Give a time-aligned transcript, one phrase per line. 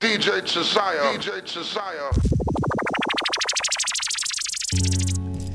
[0.00, 1.14] DJ Jesaya.
[1.14, 2.10] DJ Jesaya.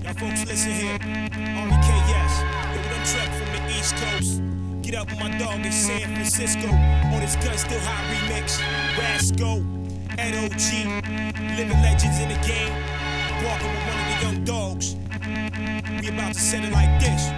[0.03, 0.97] Y'all folks listen here.
[0.99, 2.33] REKS.
[2.71, 4.41] Yo, we done trek from the East Coast.
[4.81, 6.67] Get up with my dog in San Francisco.
[6.67, 8.59] On his gun still hot remix.
[8.97, 9.63] Rasco.
[10.17, 11.57] Ed OG.
[11.57, 12.73] Living legends in the game.
[13.43, 14.95] Walking with one of the young dogs.
[16.01, 17.29] We about to set it like this.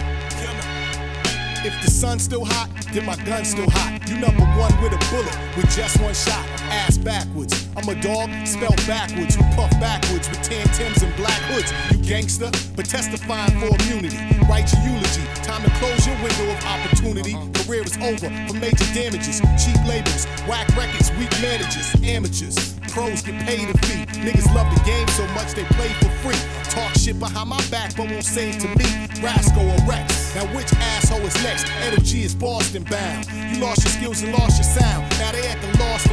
[1.64, 4.08] If the sun's still hot, then my gun's still hot.
[4.08, 6.51] You number one with a bullet, with just one shot.
[6.72, 7.68] Ass backwards.
[7.76, 9.36] I'm a dog, spelled backwards.
[9.36, 11.70] Who puff backwards with tan Tims and black hoods.
[11.92, 14.16] You gangster, but testifying for immunity.
[14.48, 15.24] Write your eulogy.
[15.44, 17.34] Time to close your window of opportunity.
[17.34, 17.64] Uh-huh.
[17.64, 19.40] Career is over for major damages.
[19.60, 22.56] Cheap labels, whack records, weak managers, amateurs.
[22.88, 24.04] Pros get paid a fee.
[24.24, 26.40] Niggas love the game so much they play for free.
[26.70, 28.88] Talk shit behind my back, but won't say it to me.
[29.20, 30.34] Rasco or Reks.
[30.34, 31.68] Now which asshole is next?
[31.84, 33.28] Energy is Boston bound.
[33.52, 35.08] You lost your skills and lost your sound.
[35.20, 36.08] Now they at the lost.
[36.08, 36.11] We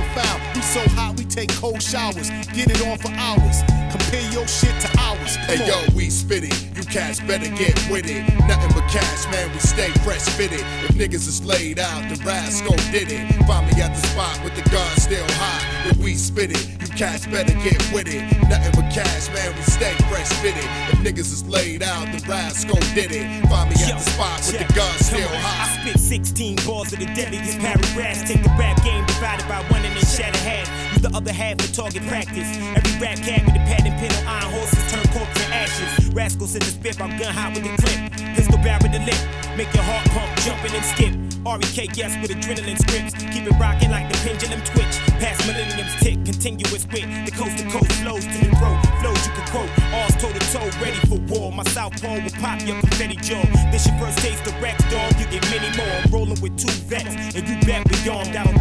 [0.84, 2.30] so hot we take cold showers.
[2.54, 3.62] Get it on for hours.
[3.92, 5.36] Compare your shit to ours.
[5.36, 5.90] Come Hey on.
[5.90, 6.56] yo, we spit it.
[6.78, 8.24] You cats better get with it.
[8.48, 9.52] Nothing but cash, man.
[9.52, 10.62] We stay fresh fitted.
[10.88, 13.28] If niggas is laid out, the rascal did it.
[13.46, 15.88] Find me at the spot with the gun still hot.
[15.92, 16.68] If we spit it,
[17.00, 18.28] cats better get with it.
[18.52, 19.56] Nothing but cash, man.
[19.56, 20.68] We stay fresh fitted.
[20.92, 23.24] If niggas is laid out, the rascal did it.
[23.48, 25.80] Find me at the spot with the gun still hot.
[25.80, 28.28] I spit 16 balls of the deadliest paragraphs.
[28.28, 30.68] Take the rap game divided by one and then shatter half.
[30.92, 32.52] Use the other half for target practice.
[32.76, 36.12] Every rap cat with a pad and pen on iron horses turn corpse to ashes.
[36.12, 38.36] Rascals in the spit, I'm gun hot with the clip.
[38.36, 39.22] Pistol barrel with the lip.
[39.56, 41.29] Make your heart pump, jumping and skip.
[41.46, 43.14] REK yes with adrenaline scripts.
[43.32, 45.00] Keep it rocking like the pendulum twitch.
[45.20, 47.08] Past millenniums tick, continuous wit.
[47.26, 48.80] The coast to coast flows to the throat.
[49.00, 49.72] Flows you can quote.
[49.94, 51.52] All's toe to toe, ready for war.
[51.52, 53.44] My South Pole will pop your confetti jaw.
[53.72, 55.14] This your first taste Reks, dog.
[55.20, 55.88] You get many more.
[55.88, 58.59] I'm rolling with two vets, and you bet we armed out on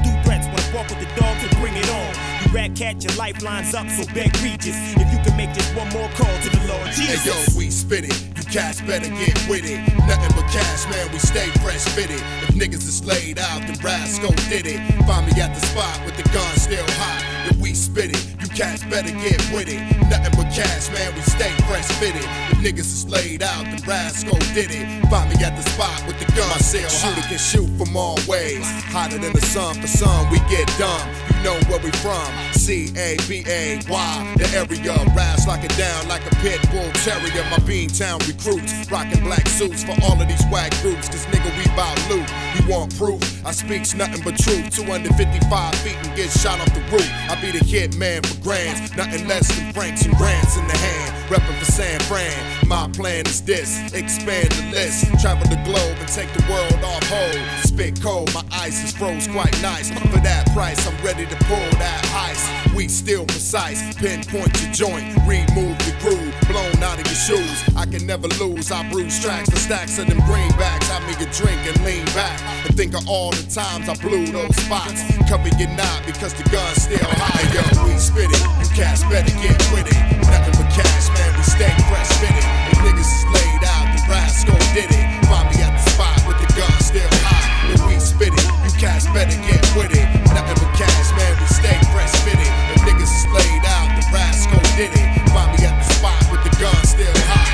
[2.53, 4.77] rat cat, your lifelines up, so beg Regis.
[4.97, 7.25] If you can make just one more call to the Lord Jesus.
[7.25, 8.37] Hey yo, we spit it.
[8.37, 9.81] You cats better get with it.
[10.07, 11.11] Nothing but cash, man.
[11.13, 12.21] We stay fresh fitted.
[12.49, 14.81] If niggas is laid out, the rascal did it.
[15.07, 17.38] Find me at the spot with the gun still hot.
[17.57, 19.81] We spit it, you cats better get with it.
[20.09, 21.15] Nothing but cash, man.
[21.15, 22.25] We stay fresh fitted.
[22.53, 24.87] If niggas is laid out, the rascal did it.
[25.09, 27.15] Find me at the spot with the gun still hot.
[27.15, 28.65] Shooter can shoot from all ways.
[28.93, 29.81] Hotter than the sun.
[29.81, 31.09] For some, we get dumb.
[31.29, 32.27] You know where we from.
[32.53, 34.35] C A B A Y.
[34.37, 37.45] The area rise like it down like a pit bull terrier.
[37.51, 41.09] My bean town recruits rocking black suits for all of these whack groups.
[41.09, 42.27] Cause nigga, we bout loot.
[42.57, 43.23] You want proof?
[43.47, 44.75] I speaks nothing but truth.
[44.75, 47.09] 255 feet and get shot off the roof.
[47.31, 48.95] I be the hit man for grands.
[48.97, 51.15] Nothing less than francs and grants in the hand.
[51.29, 52.33] Reppin' for San Fran.
[52.67, 55.07] My plan is this expand the list.
[55.21, 57.39] Travel the globe and take the world off hold.
[57.65, 59.91] Spit cold, my ice is froze quite nice.
[59.91, 62.75] For that price, I'm ready to pull that heist.
[62.75, 67.65] We still precise, pinpoint your joint, remove the groove, blown out of your shoes.
[67.77, 70.91] I can never lose, I bruise tracks for stacks of them greenbacks.
[70.91, 74.27] I make a drink and lean back and think of all the times I blew
[74.27, 75.03] those spots.
[75.29, 77.63] Cover your knot because the gun's still high, yo.
[77.85, 80.01] We spit it, you cats better get with it.
[80.31, 82.47] Nothing but cash, man, we stay fresh fitted.
[82.71, 85.07] If niggas is laid out, the rascal did it.
[85.27, 87.75] Find me at the spot with the gun still high.
[87.75, 90.07] If we spit it, you cats better get with it.
[90.33, 92.51] Nothing but cash, man, we stay fresh fitted.
[92.73, 95.09] If niggas is laid out, the rascal did it.
[95.35, 97.49] Find me at the spot with the gun still high.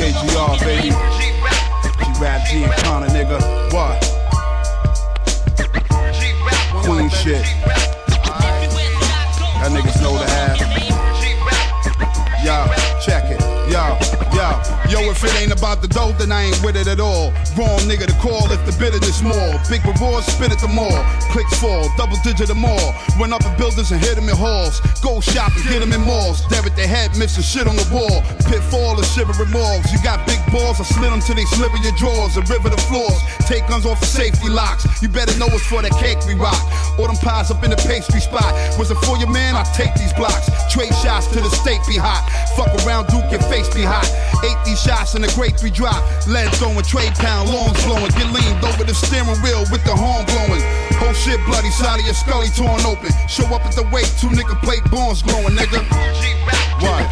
[0.00, 0.88] KGR, baby.
[0.90, 3.38] G-Rap G and Connor, nigga.
[3.72, 4.19] What?
[7.22, 7.44] Shit.
[9.60, 10.56] Y'all niggas know the half.
[12.42, 12.64] Yo,
[13.04, 13.40] check it.
[13.70, 14.09] Yo,
[14.88, 15.00] yo.
[15.10, 17.32] If it ain't about the dope, then I ain't with it at all.
[17.58, 19.52] Wrong nigga to call if the bitterness more.
[19.68, 21.02] Big rewards, spit at the mall.
[21.34, 22.88] Clicks fall, double digit or more.
[23.18, 24.80] Went up in buildings and hit them in halls.
[25.02, 26.46] Go shopping, get them in malls.
[26.48, 28.22] There at their head, missing shit on the wall.
[28.48, 29.84] Pitfall and shivering malls.
[29.92, 32.80] You got big balls, I slid them till they sliver your drawers and river the
[32.88, 33.20] floors.
[33.50, 34.86] Take guns off the safety locks.
[35.02, 36.60] You better know it's for that cake we rock.
[36.98, 38.52] All them pies up in the pastry spot.
[38.78, 39.56] Was it for your man?
[39.56, 40.48] I take these blocks.
[40.72, 42.24] Trade shots to the state be hot.
[42.56, 44.06] Fuck around, Duke, your face be hot.
[44.42, 46.00] Ate these shots in the grape we drop.
[46.26, 48.10] Lead throwing, trade pound, longs blowing.
[48.16, 50.62] Get leaned over the steering wheel with the horn blowing.
[50.96, 53.12] Whole shit bloody, side of your scully torn open.
[53.28, 55.84] Show up at the wake, two nigga plate bones glowing, nigga.
[56.80, 57.04] What?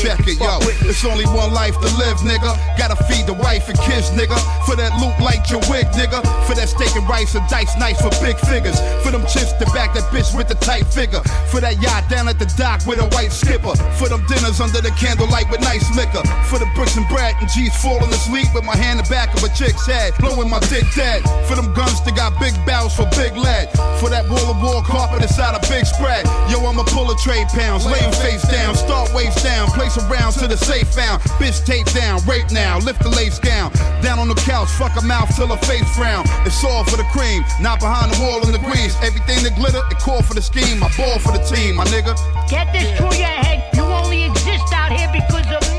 [0.03, 0.72] check it, yo.
[0.85, 2.51] It's only one life to live, nigga.
[2.77, 4.35] Gotta feed the wife and kids, nigga.
[4.65, 6.19] For that loot like your wig, nigga.
[6.47, 8.79] For that steak and rice and dice nice for big figures.
[9.03, 11.23] For them chips to back that bitch with the tight figure.
[11.47, 13.75] For that yacht down at the dock with a white skipper.
[13.97, 16.23] For them dinners under the candlelight with nice liquor.
[16.51, 19.33] For the bricks and bread and G's falling asleep with my hand in the back
[19.33, 20.13] of a chick's head.
[20.19, 21.23] Blowing my dick dead.
[21.47, 23.71] For them guns that got big bows for big lead.
[23.97, 26.25] For that wall of wall carpet inside a big spread.
[26.51, 30.35] Yo, I'ma pull a trade pounds, lay face down, start waves down, place a round
[30.37, 31.21] to the safe found.
[31.39, 33.71] Bitch tape down, rape now, lift the lace gown.
[34.01, 36.23] Down on the couch, fuck her mouth till her face frown.
[36.45, 38.95] It's all for the cream, not behind the wall in the grease.
[39.01, 40.83] Everything that glitter, it call for the scheme.
[40.83, 42.15] I ball for the team, my nigga.
[42.49, 43.75] Get this through your head.
[43.75, 45.72] You only exist out here because of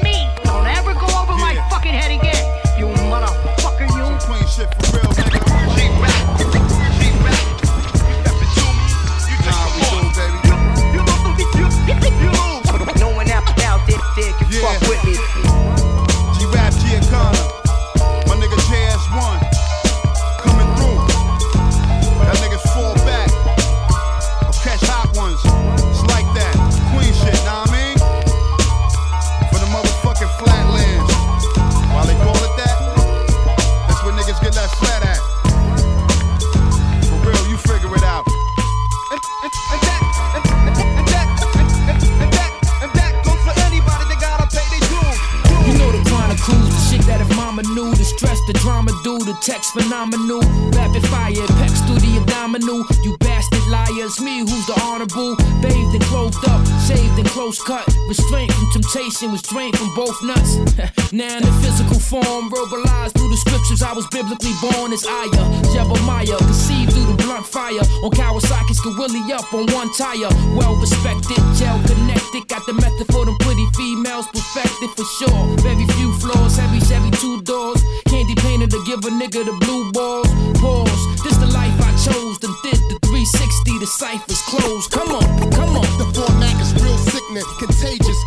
[64.85, 67.85] biblically born as Aya, Jebemiah, conceived through the blunt fire.
[68.03, 70.29] On Kawasaki's could willy up on one tire.
[70.57, 75.57] Well respected, gel connected, got the method for them pretty females perfected for sure.
[75.59, 77.83] Very few flaws, heavy Chevy two doors.
[78.07, 80.29] Candy painted to give a nigga the blue balls.
[80.61, 81.23] Pause.
[81.25, 82.39] This the life I chose.
[82.39, 84.91] The did the 360, the ciphers closed.
[84.91, 85.89] Come on, come on.
[85.99, 88.21] The format is real sickness, contagious.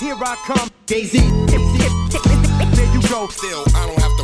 [0.00, 1.20] Here I come, Daisy.
[1.20, 3.28] There you go.
[3.28, 4.23] Still, I don't have to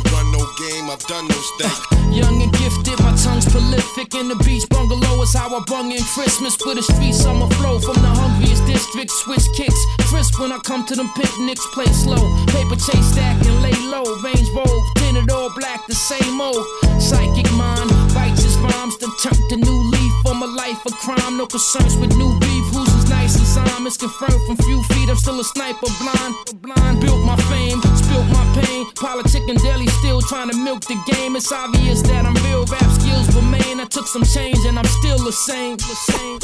[0.57, 1.79] game, I've done those things.
[1.91, 4.13] Uh, young and gifted, my tongue's prolific.
[4.15, 6.57] In the beach bungalow is how I bung in Christmas.
[6.65, 9.11] With a street summer flow from the hungriest district.
[9.11, 11.65] Switch kicks, crisp when I come to them picnics.
[11.73, 12.21] Play slow,
[12.51, 14.03] paper chase stack and lay low.
[14.21, 16.65] Range rove, tinted all black, the same old.
[16.99, 18.97] Psychic mind, righteous rhymes.
[18.99, 21.37] Then turned the new leaf for my life of crime.
[21.37, 22.65] No concerns with new beef.
[22.73, 23.87] Who's as nice as I'm?
[23.87, 25.09] It's confirmed from few feet.
[25.09, 27.01] I'm still a sniper, blind, blind.
[27.01, 28.85] Built my fame, spilt my pain.
[28.95, 31.35] Politic and daily still trying to milk the game.
[31.35, 32.65] It's obvious that I'm real.
[32.65, 33.79] Rap skills remain.
[33.79, 35.77] I took some change and I'm still the same.
[35.77, 36.39] The same.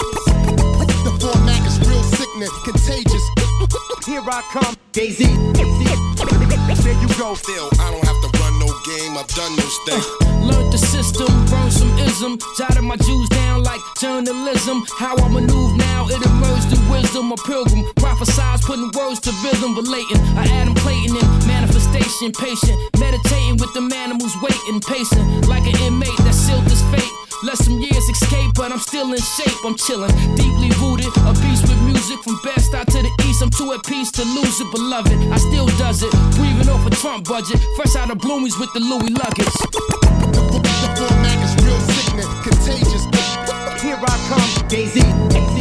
[1.05, 3.25] The format is real sickness, contagious.
[4.05, 5.25] Here I come, Daisy.
[6.83, 7.33] There you go.
[7.33, 8.36] Still, I don't have to run no
[8.87, 10.07] game, I've done those things.
[10.39, 14.85] Learned the system, burned some ism, jotted my Jews down like journalism.
[14.97, 17.31] How I maneuver now, it emerged through wisdom.
[17.31, 20.19] A pilgrim, prophesize, putting words to rhythm, relating.
[20.39, 23.83] I Adam Clayton in manifestation, patient, meditating with the
[24.21, 27.11] who's waiting, pacing like an inmate that sealed his fate.
[27.43, 29.61] Let some years escape, but I'm still in shape.
[29.63, 33.43] I'm chilling, deeply rooted, a beast with music from best out to the east.
[33.43, 35.13] I'm too at peace to lose it, beloved.
[35.29, 38.76] I still does it, breathing off a Trump budget, fresh out of Bloomies with the
[38.79, 39.45] Louis luggage.
[39.45, 43.81] The, fo- the format is real sickness, contagious.
[43.81, 45.56] Here I come, Daisy.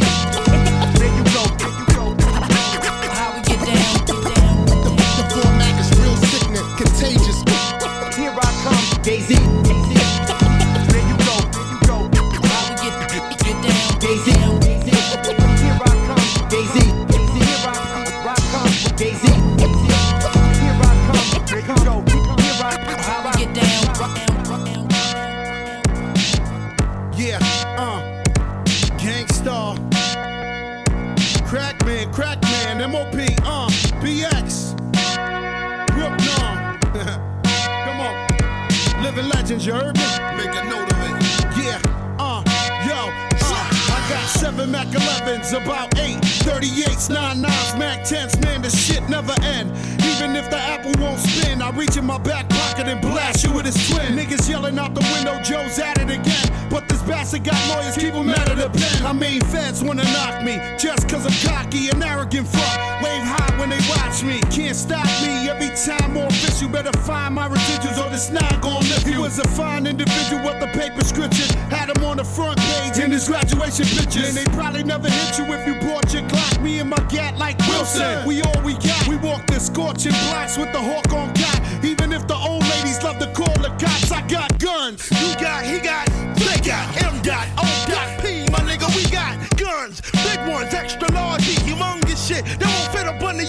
[64.67, 65.49] Can't stop me.
[65.49, 69.21] Every time more fish, you better find my residuals or the snag gon' lift you
[69.21, 71.47] was a fine individual with the paper scripture.
[71.69, 74.27] Had him on the front page in his graduation pictures.
[74.27, 76.61] And they probably never hit you if you brought your clock.
[76.61, 78.27] Me and my gat like Wilson.
[78.27, 79.07] We all we got.
[79.07, 81.61] We walk the scorching blocks with the hawk on cock.
[81.83, 85.09] Even if the old ladies love to call the cops, I got guns.
[85.11, 89.37] You got, he got, they got, M got, O got, P, my nigga, we got
[89.55, 90.01] guns.
[90.27, 92.43] Big ones, extra large, humongous shit.
[92.59, 93.46] That won't fit up under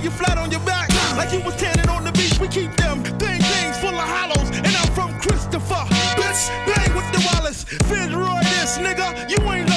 [0.00, 0.88] lay you flat on your back.
[1.16, 4.48] Like you was tanning on the beach, we keep them thing things full of hollows.
[4.50, 5.84] And I'm from Christopher.
[6.16, 7.64] Bitch, bang with the Wallace.
[7.64, 9.28] Fitzroy this, nigga.
[9.30, 9.69] You ain't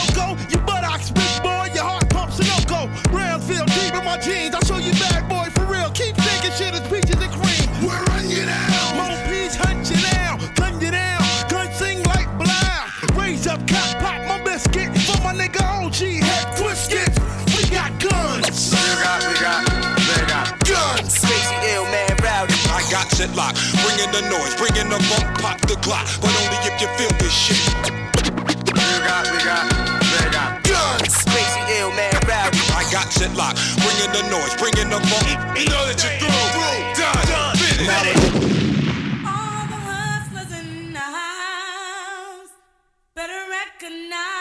[23.24, 23.58] I got shit locked.
[23.84, 26.06] Bringing the noise, bringing the funk, pop the clock.
[26.20, 27.56] But only if you feel this shit.
[28.68, 29.72] You got, we got,
[30.20, 30.64] they got.
[30.64, 31.24] Guns.
[31.32, 32.60] Crazy ill man rowdy.
[32.76, 33.60] I got shit locked.
[33.80, 35.28] Bringing the noise, bringing the funk.
[35.56, 37.00] You know that you're through.
[37.00, 37.56] Done.
[37.80, 38.24] Finish.
[39.24, 42.52] All the hustlers in the house
[43.16, 44.33] better recognize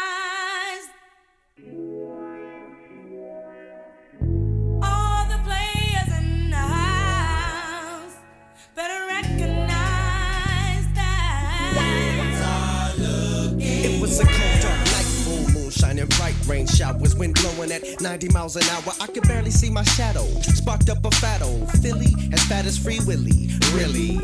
[14.13, 18.29] was a cold dark night, full moon shining bright, rain showers, wind blowing at 90
[18.29, 18.93] miles an hour.
[19.01, 20.27] I could barely see my shadow.
[20.43, 23.49] Sparked up a fat old Philly, as fat as Free Willy.
[23.73, 24.21] Really,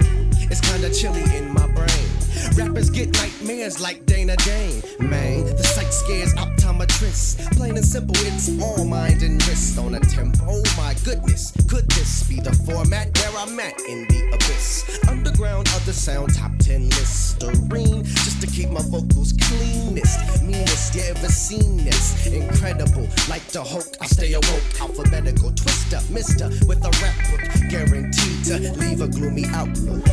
[0.50, 2.08] it's kinda chilly in my brain.
[2.54, 4.82] Rappers get nightmares like Dana Dane.
[5.00, 6.34] Man, the sight scares
[6.68, 7.56] optometrists.
[7.56, 10.62] Plain and simple, it's all mind and wrist on a tempo.
[10.76, 15.00] My goodness, could this be the format where I'm at in the abyss?
[15.08, 20.42] Underground of the sound top 10 Listerine, just to keep my vocals cleanest.
[20.42, 22.26] Meanest you ever seen this?
[22.26, 24.80] Incredible, like the Hulk, I stay awoke.
[24.80, 30.04] Alphabetical twister, mister, with a rap book, guaranteed to leave a gloomy outlook.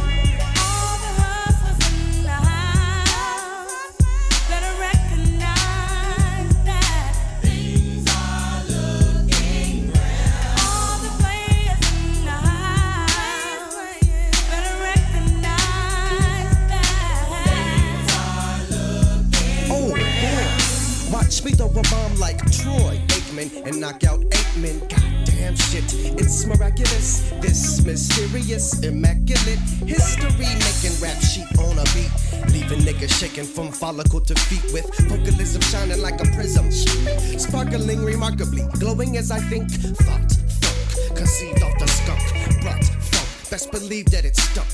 [21.45, 24.19] Me throw a bomb like Troy Aikman and knock out
[24.57, 24.79] men.
[24.79, 25.85] Goddamn shit,
[26.17, 27.29] it's miraculous.
[27.39, 32.09] This mysterious, immaculate history making rap sheet on a beat.
[32.51, 36.71] Leaving niggas shaking from follicle to feet with vocalism shining like a prism.
[36.71, 39.69] Sparkling remarkably, glowing as I think.
[39.69, 42.63] Thought, funk, conceived off the skunk.
[42.63, 44.65] Brought funk, best believe that it's stuck.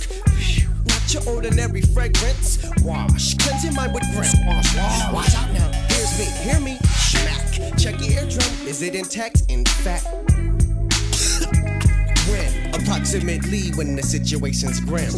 [0.85, 2.63] Not your ordinary fragrance.
[2.81, 4.33] Wash, cleanse your mind with breath.
[4.47, 5.13] Wash, wash.
[5.13, 5.80] Watch out now.
[6.21, 6.77] Me, hear me.
[6.83, 7.75] Smack.
[7.79, 8.67] Check your eardrum.
[8.67, 9.41] Is it intact?
[9.49, 10.05] In fact,
[12.29, 15.11] when approximately when the situation's grim.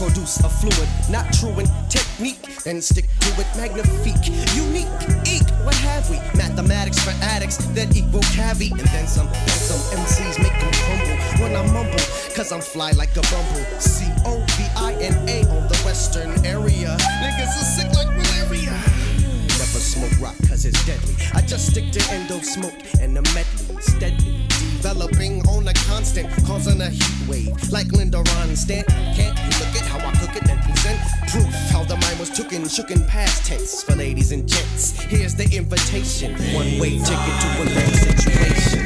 [0.00, 4.88] Introduce a fluid, not true in technique, and stick to it magnifique, unique,
[5.26, 5.44] eek.
[5.62, 6.16] What have we?
[6.38, 11.16] Mathematics for addicts that equal cavi, and then some, then some MCs make them crumble
[11.42, 12.04] when I mumble,
[12.34, 13.64] cause I'm fly like a bumble.
[13.78, 16.96] C O V I N A on the western area.
[17.20, 18.79] Niggas are sick like malaria.
[19.90, 21.16] Smoke rock cause it's deadly.
[21.34, 24.46] I just stick to endo smoke and the medley steadily.
[24.78, 27.72] Developing on a constant, causing a heat wave.
[27.72, 28.86] Like Linda Ronstadt.
[28.86, 32.30] Can't you look at how I cook it and present proof how the mind was
[32.30, 34.92] tooken, shooken past tense for ladies and gents.
[35.02, 36.34] Here's the invitation.
[36.54, 38.79] One way ticket to a grand situation.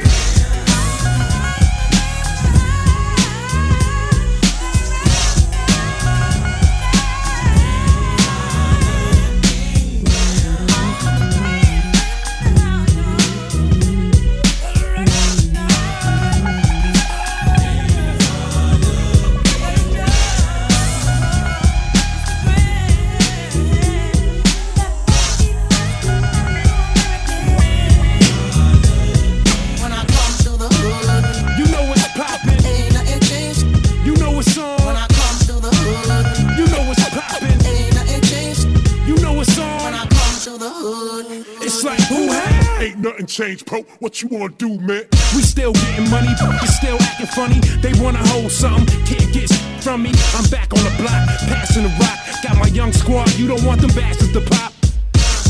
[43.35, 43.83] Changed, bro.
[43.99, 45.03] What you wanna do, man?
[45.35, 47.59] We still getting money, but still acting funny.
[47.83, 49.50] They wanna hold something, can't get
[49.83, 50.12] from me.
[50.38, 52.14] I'm back on the block, passing the rock.
[52.45, 54.73] Got my young squad, you don't want them bastards to pop.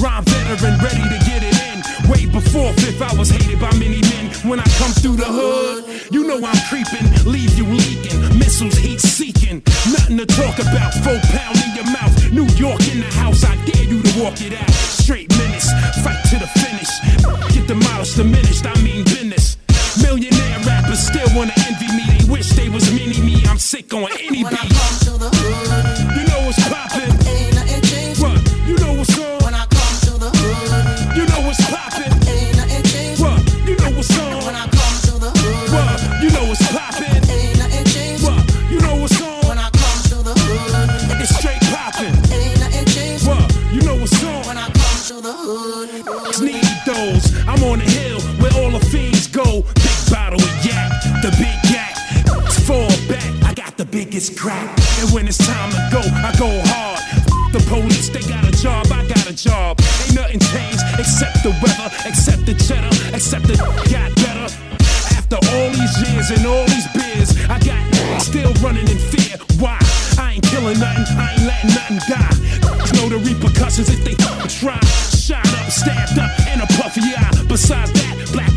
[0.00, 1.84] Rhyme veteran, ready to get it in.
[2.08, 4.32] Way before fifth, I was hated by many men.
[4.48, 8.16] When I come through the hood, you know I'm creeping, leave you leaking.
[8.38, 9.60] Missiles heat seeking,
[9.92, 10.94] nothing to talk about.
[11.04, 13.44] Four pound in your mouth, New York in the house.
[13.44, 14.70] I dare you to walk it out.
[14.72, 15.68] Straight minutes,
[16.00, 17.13] fight to the finish.
[18.16, 18.64] Diminished.
[18.64, 19.56] I mean business.
[20.00, 22.04] Millionaire rappers still wanna envy me.
[22.18, 23.42] They wish they was mini me.
[23.48, 24.73] I'm sick on any beat.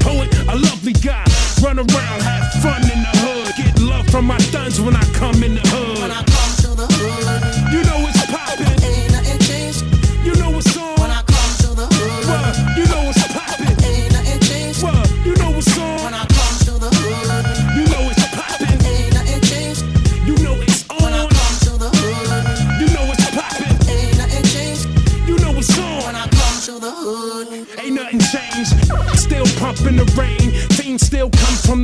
[0.07, 1.25] Poet, a lovely guy.
[1.61, 3.51] Run around, have fun in the hood.
[3.57, 5.66] Get love from my thuns when I come in the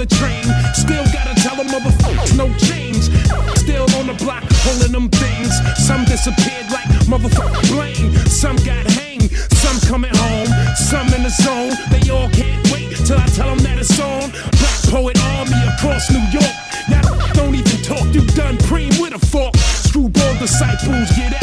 [0.06, 0.44] the train.
[0.74, 3.08] Still gotta tell them motherfuckers no change.
[3.56, 5.52] Still on the block pulling them things.
[5.80, 8.12] Some disappeared like motherfucker blame.
[8.28, 9.32] Some got hanged.
[9.64, 10.52] Some coming home.
[10.76, 11.74] Some in the zone.
[11.92, 14.32] They all can't wait till I tell them that it's on.
[14.60, 16.56] Black poet army across New York.
[16.90, 18.04] Now don't even talk.
[18.14, 19.56] You done preem with a fork.
[19.88, 21.43] Screwball disciples get at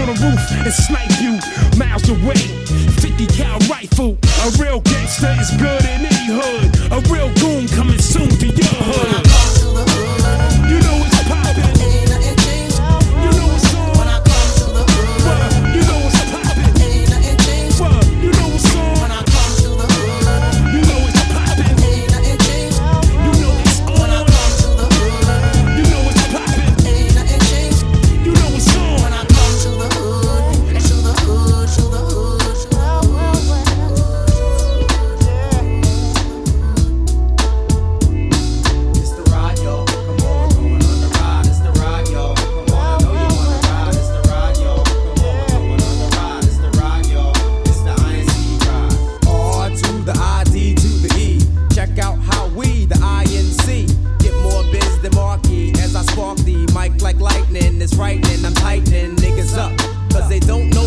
[0.00, 1.38] on the roof and snipe you.
[1.78, 2.40] Miles away.
[3.00, 4.16] 50 cal rifle.
[4.44, 6.92] A real gangster is good in any hood.
[6.92, 9.29] A real goon coming soon to your hood.
[58.00, 58.46] frightening.
[58.46, 59.76] I'm tightening niggas up,
[60.10, 60.79] cause they don't know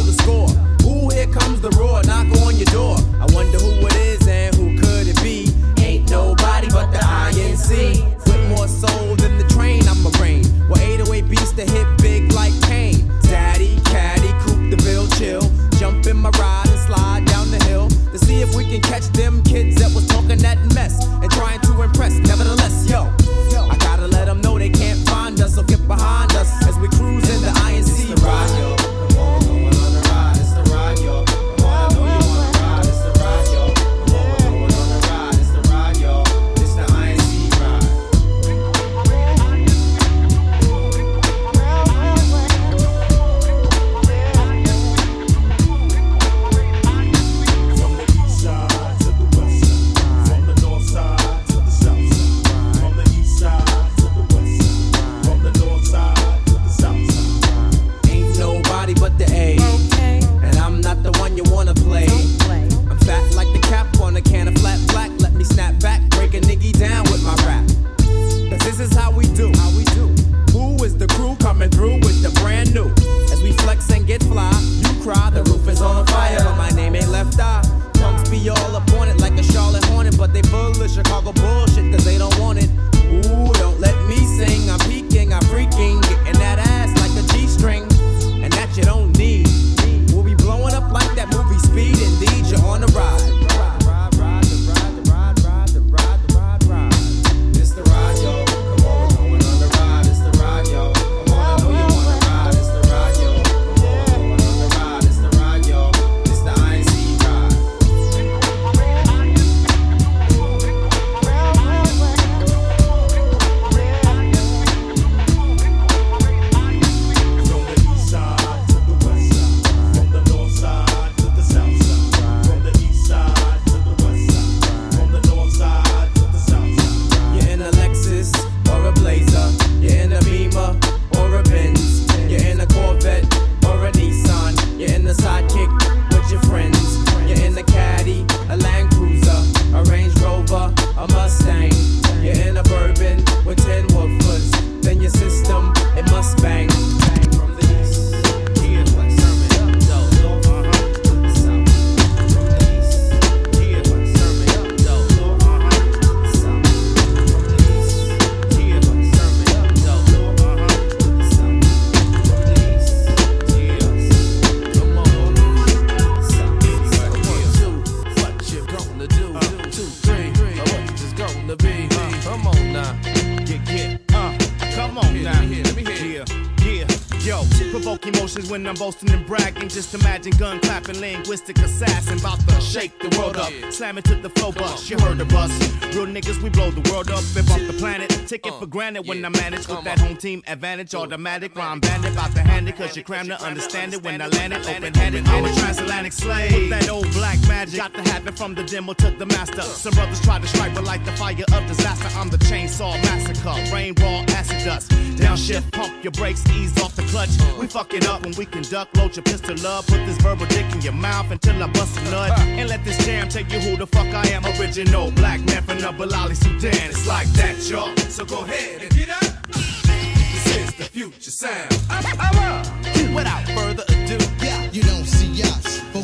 [177.23, 179.67] Yo, provoke emotions when I'm boasting and bragging.
[179.67, 182.19] Just imagine gun clapping, linguistic assassin.
[182.19, 183.51] About to shake the world up.
[183.71, 184.87] Slam it to the flow bus.
[184.91, 185.49] You heard of us.
[185.95, 187.23] Real niggas, we blow the world up.
[187.33, 188.11] Bip off the planet.
[188.27, 190.93] Take it for granted when I manage with that home team advantage.
[190.93, 192.11] Automatic rhyme bandit.
[192.13, 194.69] About to hand it, cause you cram to understand it when I land it.
[194.69, 196.53] Open handed, I'm a transatlantic slave.
[196.53, 197.77] With that old black magic.
[197.77, 199.63] Got to happen from the demo to the master.
[199.63, 203.73] Some brothers try to strike, but like the fire of disaster, I'm the chainsaw massacre.
[203.73, 204.91] Rain, raw, acid dust.
[205.17, 207.29] Downshift, pump your brakes, ease off the clutch.
[207.59, 208.95] We fuck it up when we conduct.
[208.97, 212.03] Load your pistol up, put this verbal dick in your mouth until I bust a
[212.11, 212.39] nut.
[212.39, 214.45] And let this jam tell you who the fuck I am.
[214.59, 216.89] Original black man from the Balali, Sudan.
[216.89, 217.95] It's like that, y'all.
[218.09, 219.47] So go ahead and get up.
[219.47, 221.71] This is the future sound.
[221.89, 223.13] Uh, uh, uh.
[223.15, 223.92] Without further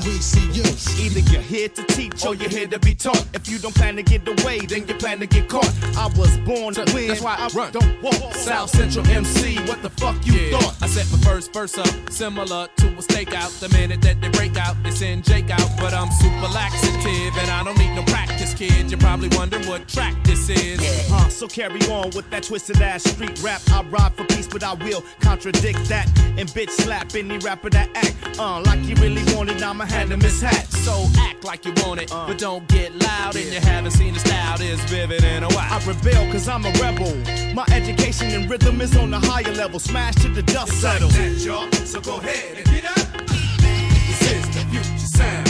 [0.05, 0.63] we see you.
[1.03, 3.25] Either you're here to teach or you're here to be taught.
[3.33, 5.71] If you don't plan to get away, then you plan to get caught.
[5.97, 7.71] I was born to win, that's why I run.
[7.71, 8.33] Don't walk.
[8.35, 10.75] South Central MC, what the fuck you Yeah, thought?
[10.81, 13.59] I set my first verse up, similar to a stakeout.
[13.59, 15.69] The minute that they break out, they send Jake out.
[15.79, 18.89] But I'm super laxative and I don't need no practice, kid.
[18.91, 20.79] You're probably wondering what track this is.
[21.11, 23.61] Uh, so carry on with that twisted ass street rap.
[23.71, 26.07] I ride for peace, but I will contradict that
[26.37, 29.61] and bitch slap any rapper that act uh, like you really want it.
[29.61, 30.67] I'ma hand him his hat.
[30.71, 34.19] So act like you want it, but don't get loud and you haven't seen the
[34.19, 35.73] style this vivid in a while.
[35.73, 37.13] I rebel cause I'm a rebel.
[37.53, 39.79] My education and rhythm is on a higher level.
[39.79, 41.09] Smash to the dust settle.
[41.45, 41.71] y'all.
[41.85, 43.27] So go ahead and get up.
[43.27, 45.47] This is the future sound.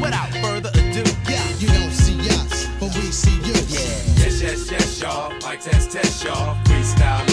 [0.00, 1.46] Without further ado, yeah.
[1.58, 3.52] You don't see us, but we see you.
[3.68, 5.30] Yes, yes, yes, y'all.
[5.46, 6.56] Mic test, test, y'all.
[6.64, 7.26] Freestyle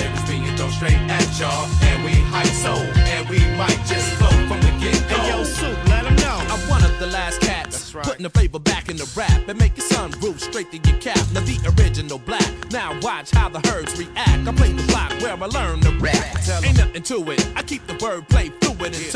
[0.72, 1.68] straight at y'all.
[1.82, 5.16] And we hype so, and we might just flow from the get go.
[5.16, 6.38] Hey, yo, Soup, let him know.
[6.54, 9.78] I'm one of the last cats, putting the flavor back in the rap and make
[9.78, 11.20] your sunroof straight to your cap.
[11.34, 12.52] Now the original black.
[12.72, 14.48] Now watch how the herds react.
[14.48, 16.16] I play the block where I learn to rap.
[16.64, 17.48] Ain't nothing to it.
[17.56, 18.57] I keep the wordplay fluid in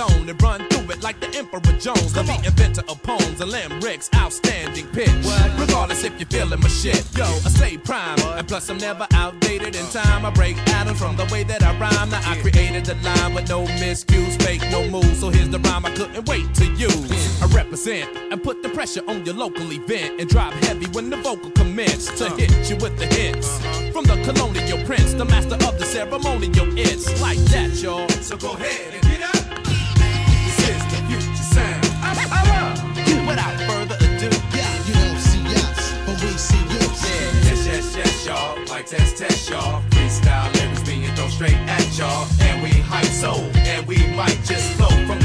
[0.08, 2.18] tone and run through it like the Emperor Jones.
[2.18, 5.10] I'm the inventor of poems and limericks, outstanding pitch.
[5.60, 8.20] Regardless if you're feeling my shit, yo, I stay prime.
[8.38, 10.26] And plus I'm never outdated in time.
[10.26, 12.10] I break atoms from the way that I rhyme.
[12.10, 15.20] Now I created the line with no miscues, fake no moves.
[15.20, 17.42] So here's the rhyme I couldn't wait to use.
[17.42, 21.18] I represent and put the pressure on your local event and drop heavy when the
[21.18, 22.36] vocal commence to uh-huh.
[22.38, 23.60] hit you with the hits.
[23.60, 23.92] Uh-huh.
[23.92, 28.10] From the colonial prince, the master of the ceremonial, it's like that, y'all.
[28.10, 29.11] So go ahead and
[38.32, 38.58] y'all.
[38.72, 39.82] Mic test, test, y'all.
[39.92, 42.28] Freestyle lyrics being thrown straight at y'all.
[42.42, 43.34] And we hype so,
[43.72, 45.21] and we might just flow from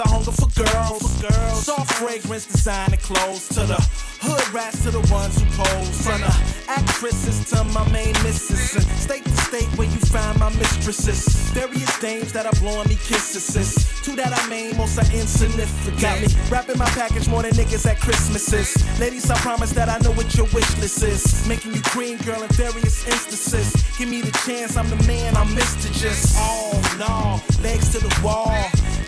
[0.00, 1.02] I hunger for girls.
[1.02, 1.64] For girls.
[1.64, 3.48] Soft fragrance, designer clothes.
[3.48, 3.78] To the
[4.22, 6.06] hood rats, to the ones who pose.
[6.06, 6.32] From the
[6.68, 8.76] actresses to my main misses.
[8.76, 11.26] And state to state where you find my mistresses.
[11.50, 13.74] Various dames that are blowing me kisses.
[14.02, 16.00] Two that I main, most are insignificant.
[16.00, 18.78] Got me wrapping my package more than niggas at Christmases.
[19.00, 21.46] Ladies, I promise that I know what your wish list is.
[21.48, 23.74] Making you green, girl, in various instances.
[23.98, 25.90] Give me the chance, I'm the man, I'm Mr.
[25.98, 26.36] Just.
[26.38, 28.54] Oh no, legs to the wall.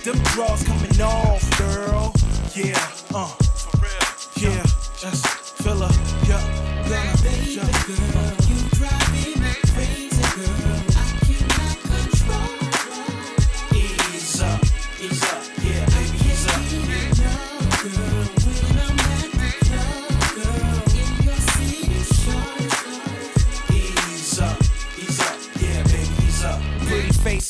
[0.04, 2.14] Them draws coming off, girl.
[2.54, 2.74] Yeah,
[3.14, 4.50] uh, for real.
[4.50, 4.62] Yeah,
[4.98, 5.26] just
[5.62, 5.92] fill her,
[6.26, 8.39] yeah, gonna, Baby girl,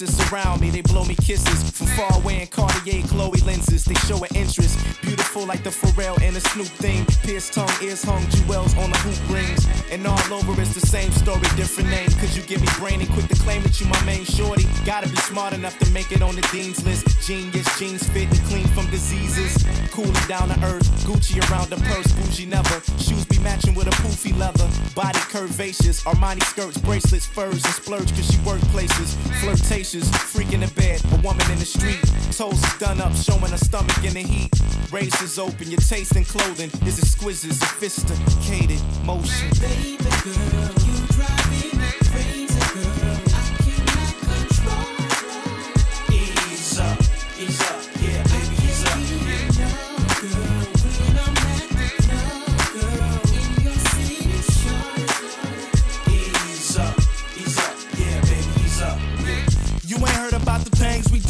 [0.00, 1.70] Faces surround me, they blow me kisses.
[1.76, 4.78] From far away in Cartier Chloe lenses, they show an interest.
[5.02, 7.04] Beautiful like the Pharrell and the Snoop thing.
[7.22, 9.66] Pierced tongue, ears hung, jewels on the hoop rings.
[9.90, 12.08] And all over it's the same story, different name.
[12.12, 14.64] Cause you give me brain and quick to claim that you my main shorty.
[14.86, 17.04] Gotta be smart enough to make it on the dean's list.
[17.26, 19.52] Genius, jeans fit and clean from diseases.
[19.90, 22.80] Cooling down to earth, Gucci around the purse, bougie never.
[22.96, 24.68] Shoes matching with a poofy leather.
[24.94, 29.14] Body curvaceous, Armani skirts, bracelets, furs, and splurge cause she work places.
[29.40, 32.00] Flirtatious, freak in bed, a woman in the street.
[32.32, 34.50] Toes is done up, showing her stomach in the heat.
[34.92, 39.50] Races open, your taste in clothing is exquisite, sophisticated motion.
[39.60, 41.70] Baby girl, you drive me
[42.10, 42.29] crazy,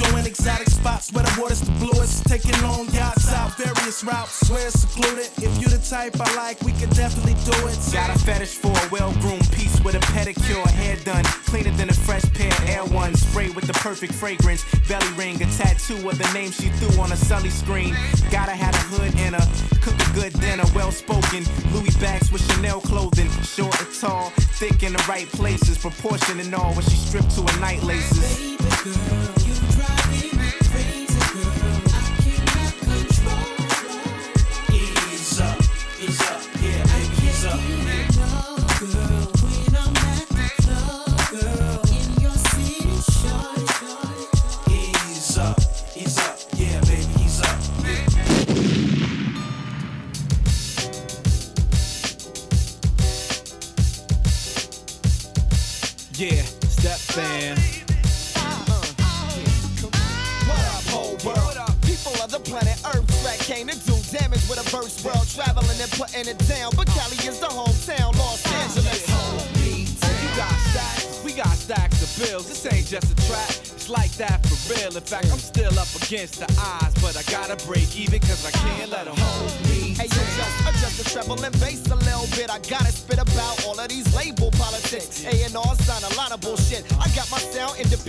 [0.00, 0.26] doing.
[0.26, 2.24] Exotic spots where the water's the bluest.
[2.26, 5.28] Taking long yachts out various routes where it's secluded.
[5.42, 7.76] If you the type I like, we can definitely do it.
[7.92, 11.94] Got a fetish for a well-groomed piece with a pedicure, hair done, cleaner than a
[11.94, 13.14] fresh pair Air One.
[13.14, 17.12] Spray with the perfect fragrance, belly ring, a tattoo of the name she threw on
[17.12, 17.94] a Sully screen.
[18.30, 19.44] Gotta have a hood and a
[19.80, 21.44] cook a good dinner, well-spoken.
[21.72, 26.54] Louis bags with Chanel clothing, short and tall, thick in the right places, proportion and
[26.54, 28.59] all when she stripped to her night laces.
[28.70, 29.99] Ease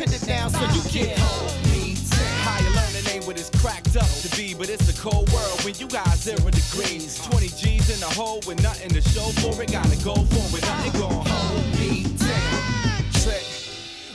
[0.02, 1.96] sound independent now, so you can't hold me.
[2.44, 5.76] Higher learning ain't what it's cracked up to be, but it's a cold world when
[5.76, 7.20] you got zero degrees.
[7.26, 9.72] 20 G's in the hole with nothing to show for it.
[9.72, 13.04] Gotta go for it, nothing gon' hold me down.
[13.22, 13.44] Check.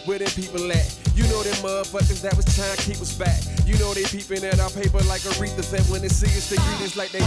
[0.05, 0.89] Where them people at?
[1.15, 3.41] You know them motherfuckers that was trying to keep us back.
[3.67, 6.57] You know they peeping at our paper like Aretha and when they see us, they
[6.57, 7.25] greet us like they.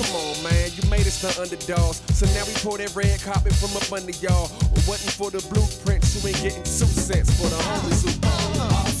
[0.00, 2.00] Come on, man, you made us the underdogs.
[2.16, 4.48] So now we pour that red carpet from up under y'all.
[4.88, 5.44] Wasn't for the
[6.10, 9.00] blueprints, you ain't getting two cents for the homies uh, who.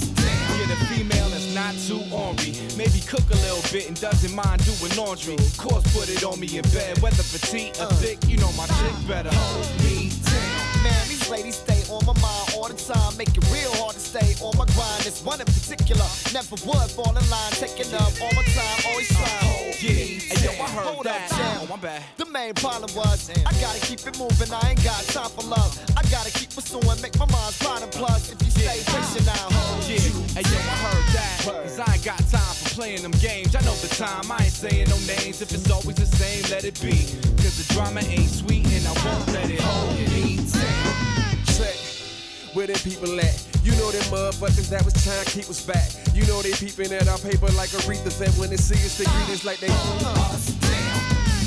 [0.58, 2.52] Get a female that's not too ornery.
[2.76, 5.36] Maybe cook a little bit and doesn't mind doing laundry.
[5.56, 6.98] Course, put it on me in bed.
[7.00, 9.30] Whether petite or thick, you know my chick better.
[9.32, 10.84] Hold me down.
[10.84, 13.16] Man, these ladies stay on my mind all the time.
[13.16, 15.02] Make it real hard to stay on my grind.
[15.02, 17.52] This one in particular, never would fall in line.
[17.56, 19.24] Taking up all my time, always uh-huh.
[19.24, 19.48] trying.
[19.48, 19.96] Oh, yeah,
[20.28, 21.32] hey yo, I heard Hold that.
[21.32, 21.64] up, champ.
[21.64, 22.02] Oh, my bad.
[22.16, 24.52] The main problem was I gotta keep it moving.
[24.52, 25.59] I ain't got time for love.
[33.50, 33.66] Games.
[33.66, 35.42] I know the time, I ain't saying no names.
[35.42, 36.92] If it's always the same, let it be.
[37.42, 40.36] Cause the drama ain't sweet and I won't let it hold me
[41.56, 41.76] Check.
[42.54, 43.36] Where them people at?
[43.62, 45.90] You know them motherfuckers that was trying to keep us back.
[46.14, 49.04] You know they peeping at our paper like Aretha and when they see us, they
[49.04, 49.68] greet us like they.
[49.70, 50.56] us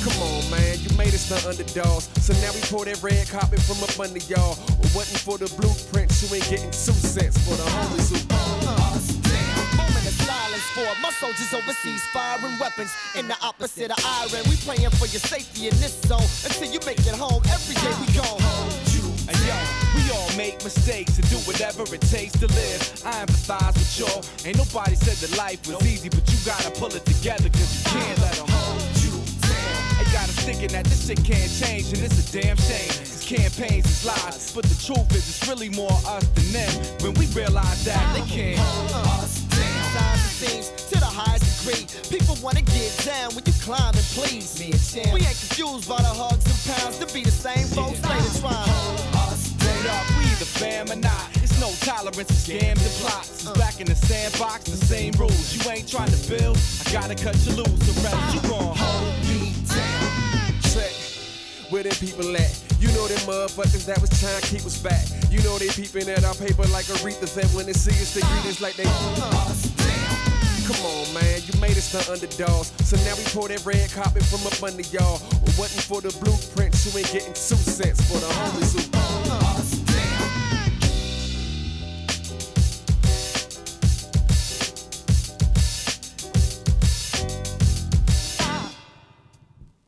[0.04, 2.10] Come on, man, you made us the underdogs.
[2.22, 4.60] So now we pour that red carpet from up under y'all.
[4.94, 8.33] Wasn't for the blueprints, you ain't getting two cents for the homies who.
[10.74, 14.44] For my soldiers overseas firing weapons in the opposite of iron.
[14.50, 17.42] We playing for your safety in this zone until you make it home.
[17.54, 18.10] Every day we
[18.90, 19.06] you.
[19.30, 19.56] And yo,
[19.96, 22.82] we all make mistakes and do whatever it takes to live.
[23.06, 24.26] I empathize with y'all.
[24.46, 28.00] Ain't nobody said that life was easy, but you gotta pull it together cause you
[28.00, 29.14] can't let them hold you.
[29.46, 29.80] down.
[30.02, 32.90] They got us thinking that this shit can't change, and it's a damn shame.
[32.90, 36.74] Cause campaigns is lies, but the truth is it's really more us than them.
[37.02, 38.60] When we realize that they can't.
[38.60, 39.43] Hold us,
[40.44, 41.88] seems to the highest degree.
[42.12, 44.60] People wanna get down when you climb and please.
[44.60, 45.14] Me and Champ.
[45.14, 48.68] We ain't confused by the hugs and pounds to be the same folks later trying.
[49.24, 51.28] Us, Word up, we either fam or not.
[51.40, 53.30] It's no tolerance for scams and plots.
[53.32, 53.54] It's uh.
[53.56, 55.56] back in the sandbox, the same rules.
[55.56, 57.84] You ain't trying to build, I gotta cut you loose.
[57.88, 58.84] The rest you gon' uh.
[58.84, 60.12] hold me down.
[60.76, 60.92] Check.
[61.72, 62.52] Where them people at?
[62.80, 65.08] You know them motherfuckers that was trying to keep us back.
[65.32, 68.22] You know they peeping at our paper like Aretha and when they see us, they
[68.22, 68.84] greet us like they.
[68.86, 69.83] Uh.
[70.66, 72.72] Come on, man, you made us the underdogs.
[72.88, 75.20] So now we pour that red carpet from up under y'all.
[75.60, 79.03] Wasn't for the blueprints, you ain't getting two cents for the homies who.